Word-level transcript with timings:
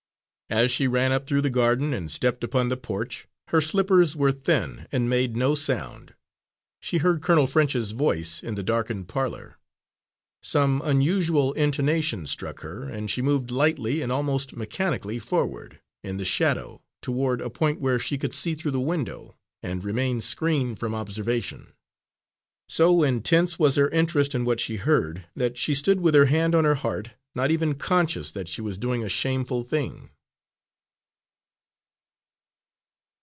As 0.53 0.69
she 0.69 0.85
ran 0.85 1.13
up 1.13 1.27
through 1.27 1.43
the 1.43 1.49
garden 1.49 1.93
and 1.93 2.11
stepped 2.11 2.43
upon 2.43 2.67
the 2.67 2.75
porch 2.75 3.25
her 3.51 3.61
slippers 3.61 4.17
were 4.17 4.33
thin 4.33 4.85
and 4.91 5.09
made 5.09 5.37
no 5.37 5.55
sound 5.55 6.13
she 6.81 6.97
heard 6.97 7.21
Colonel 7.21 7.47
French's 7.47 7.91
voice 7.91 8.43
in 8.43 8.55
the 8.55 8.61
darkened 8.61 9.07
parlour. 9.07 9.57
Some 10.43 10.81
unusual 10.83 11.53
intonation 11.53 12.27
struck 12.27 12.59
her, 12.63 12.83
and 12.83 13.09
she 13.09 13.21
moved 13.21 13.49
lightly 13.49 14.01
and 14.01 14.11
almost 14.11 14.53
mechanically 14.57 15.19
forward, 15.19 15.79
in 16.03 16.17
the 16.17 16.25
shadow, 16.25 16.81
toward 17.01 17.39
a 17.39 17.49
point 17.49 17.79
where 17.79 17.97
she 17.97 18.17
could 18.17 18.33
see 18.33 18.53
through 18.53 18.71
the 18.71 18.81
window 18.81 19.37
and 19.63 19.85
remain 19.85 20.19
screened 20.19 20.79
from 20.79 20.93
observation. 20.93 21.71
So 22.67 23.03
intense 23.03 23.57
was 23.57 23.77
her 23.77 23.87
interest 23.91 24.35
in 24.35 24.43
what 24.43 24.59
she 24.59 24.75
heard, 24.75 25.27
that 25.33 25.57
she 25.57 25.73
stood 25.73 26.01
with 26.01 26.13
her 26.13 26.25
hand 26.25 26.53
on 26.55 26.65
her 26.65 26.75
heart, 26.75 27.11
not 27.33 27.51
even 27.51 27.75
conscious 27.75 28.31
that 28.31 28.49
she 28.49 28.59
was 28.61 28.77
doing 28.77 29.01
a 29.01 29.07
shameful 29.07 29.63
thing. 29.63 30.09